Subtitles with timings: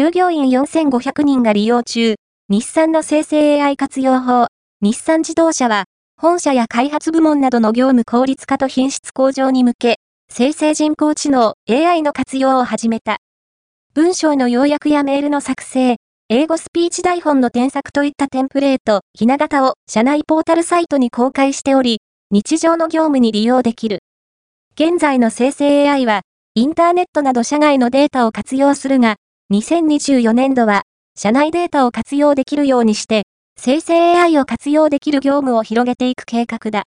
[0.00, 2.14] 従業員4500人が利用中、
[2.48, 4.46] 日産の生成 AI 活用法、
[4.80, 9.96] 日産自動車は、本社や開発部門などの業務効率化と品質向上に向け、
[10.30, 13.18] 生成人工知能 AI の活用を始めた。
[13.92, 15.96] 文章の要約やメールの作成、
[16.28, 21.98] 英語スピーチ台本の添削といったテンプレート、ひな形を社内ポータルサイトに公開しており、
[22.30, 23.98] 日常の業務に利用できる。
[24.76, 26.22] 現在の生成 AI は、
[26.54, 29.16] インターネットなど社外のデータを活用するが、
[29.50, 30.82] 2024年度は、
[31.18, 33.24] 社内データを活用できるようにして、
[33.58, 36.78] 生成 AI を活用できる業務を広げていく計画だ。